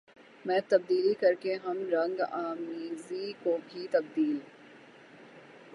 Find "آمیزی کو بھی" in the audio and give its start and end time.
2.31-3.87